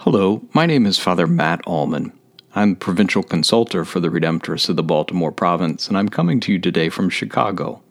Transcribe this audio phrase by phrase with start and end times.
[0.00, 2.12] Hello, my name is Father Matt Allman.
[2.54, 6.58] I'm provincial consultor for the Redemptorists of the Baltimore Province, and I'm coming to you
[6.58, 7.82] today from Chicago.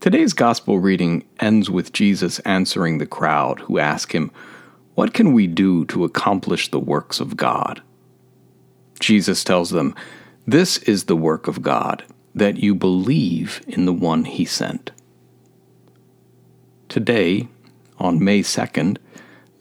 [0.00, 4.32] Today's gospel reading ends with Jesus answering the crowd who ask him,
[4.94, 7.82] What can we do to accomplish the works of God?
[9.00, 9.94] Jesus tells them,
[10.46, 12.04] This is the work of God,
[12.34, 14.92] that you believe in the one he sent.
[16.88, 17.48] Today,
[17.98, 18.96] on May 2nd,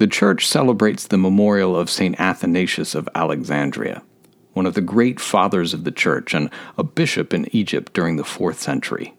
[0.02, 2.20] the church celebrates the memorial of St.
[2.20, 4.02] Athanasius of Alexandria,
[4.54, 8.24] one of the great fathers of the church and a bishop in Egypt during the
[8.24, 9.14] 4th century.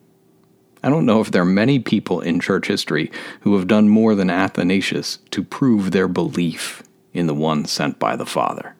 [0.82, 4.16] I don't know if there are many people in church history who have done more
[4.16, 8.74] than Athanasius to prove their belief in the one sent by the Father.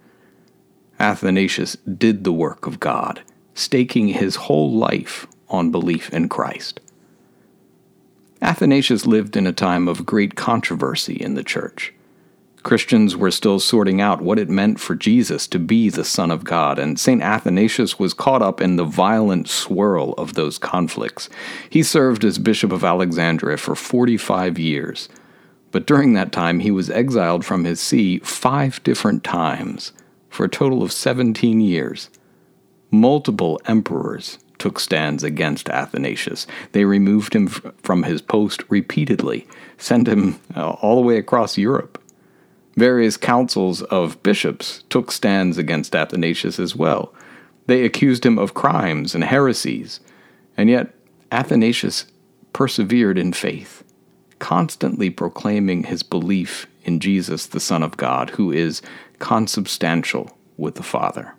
[0.99, 3.23] Athanasius did the work of God,
[3.55, 6.81] staking his whole life on belief in Christ.
[8.43, 11.95] Athanasius lived in a time of great controversy in the church.
[12.63, 16.45] Christians were still sorting out what it meant for Jesus to be the Son of
[16.45, 17.21] God, and St.
[17.21, 21.29] Athanasius was caught up in the violent swirl of those conflicts.
[21.69, 25.09] He served as Bishop of Alexandria for 45 years,
[25.73, 29.93] but during that time he was exiled from his see five different times
[30.29, 32.11] for a total of 17 years.
[32.91, 36.47] Multiple emperors took stands against Athanasius.
[36.71, 42.02] They removed him from his post repeatedly, sent him uh, all the way across Europe.
[42.77, 47.13] Various councils of bishops took stands against Athanasius as well.
[47.67, 50.01] They accused him of crimes and heresies,
[50.57, 50.95] and yet
[51.31, 52.07] Athanasius
[52.53, 53.85] persevered in faith,
[54.39, 58.83] constantly proclaiming his belief in Jesus, the Son of God, who is
[59.19, 61.35] consubstantial with the Father.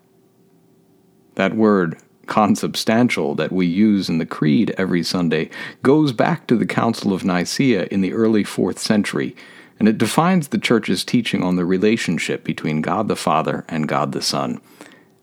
[1.35, 5.49] That word consubstantial that we use in the Creed every Sunday
[5.81, 9.35] goes back to the Council of Nicaea in the early 4th century,
[9.83, 14.13] and it defines the Church's teaching on the relationship between God the Father and God
[14.13, 14.61] the Son.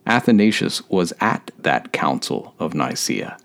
[0.06, 3.38] Athanasius was at that Council of Nicaea,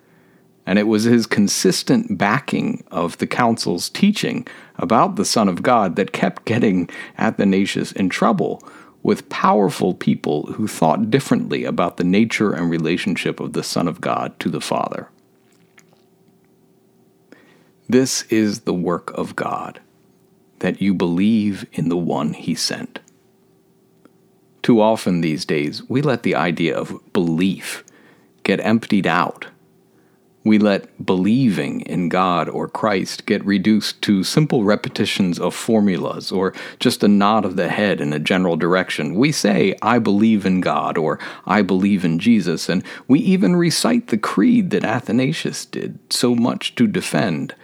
[0.66, 4.46] and it was his consistent backing of the Council's teaching
[4.76, 8.62] about the Son of God that kept getting Athanasius in trouble
[9.02, 14.02] with powerful people who thought differently about the nature and relationship of the Son of
[14.02, 15.08] God to the Father.
[17.88, 19.80] This is the work of God,
[20.66, 23.00] that you believe in the one He sent.
[24.64, 27.84] Too often these days, we let the idea of belief
[28.42, 29.46] get emptied out
[30.46, 36.54] we let believing in God or Christ get reduced to simple repetitions of formulas or
[36.80, 39.16] just a nod of the head in a general direction.
[39.16, 44.08] We say, I believe in God or I believe in Jesus, and we even recite
[44.08, 47.56] the creed that Athanasius did so much to defend.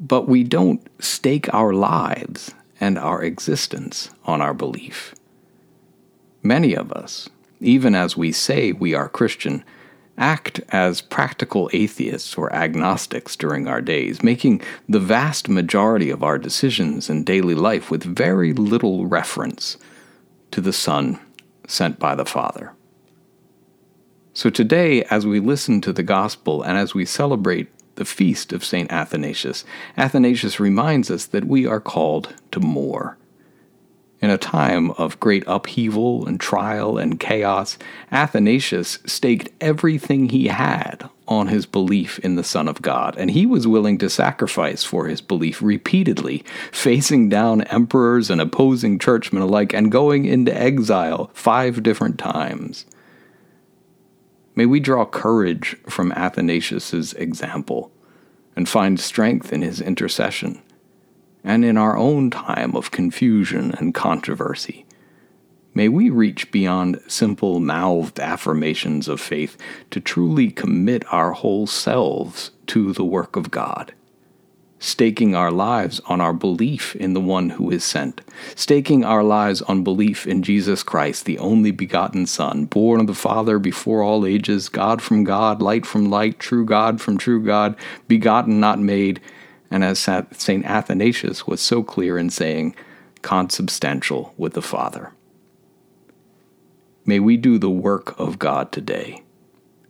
[0.00, 5.14] But we don't stake our lives and our existence on our belief.
[6.42, 7.28] Many of us,
[7.60, 9.64] even as we say we are Christian,
[10.18, 16.38] act as practical atheists or agnostics during our days, making the vast majority of our
[16.38, 19.76] decisions in daily life with very little reference
[20.50, 21.18] to the Son
[21.66, 22.72] sent by the Father.
[24.34, 28.64] So today, as we listen to the Gospel and as we celebrate the feast of
[28.64, 28.90] St.
[28.90, 29.64] Athanasius,
[29.96, 33.16] Athanasius reminds us that we are called to more
[34.24, 37.76] in a time of great upheaval and trial and chaos,
[38.10, 43.44] Athanasius staked everything he had on his belief in the Son of God, and he
[43.44, 49.74] was willing to sacrifice for his belief repeatedly, facing down emperors and opposing churchmen alike,
[49.74, 52.86] and going into exile five different times.
[54.56, 57.90] May we draw courage from Athanasius's example
[58.54, 60.62] and find strength in his intercession
[61.42, 64.86] and in our own time of confusion and controversy.
[65.74, 69.58] May we reach beyond simple mouthed affirmations of faith
[69.90, 73.92] to truly commit our whole selves to the work of God,
[74.84, 78.20] staking our lives on our belief in the one who is sent,
[78.54, 83.14] staking our lives on belief in Jesus Christ, the only begotten Son, born of the
[83.14, 87.76] Father before all ages, God from God, light from light, true God from true God,
[88.08, 89.20] begotten, not made
[89.70, 90.64] and as St.
[90.64, 92.76] Athanasius was so clear in saying,
[93.22, 95.12] consubstantial with the Father.
[97.04, 99.24] May we do the work of God today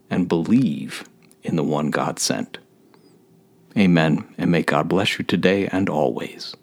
[0.09, 1.03] and believe
[1.43, 2.57] in the one God sent.
[3.77, 6.55] Amen, and may God bless you today and always.